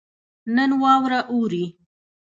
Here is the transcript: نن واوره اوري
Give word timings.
نن 0.55 0.69
واوره 0.81 1.19
اوري 1.33 1.65